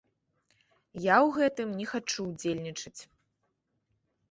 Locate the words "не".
1.83-1.87